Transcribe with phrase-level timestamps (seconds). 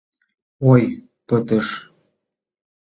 [0.71, 0.83] Ой,
[1.27, 1.67] пытыш!